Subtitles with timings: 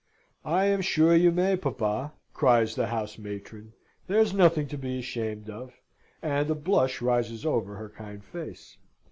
[0.49, 3.73] "I am sure you may, papa," cries the house matron.
[4.07, 5.75] "There's nothing to be ashamed of."
[6.23, 8.77] And a blush rises over her kind face.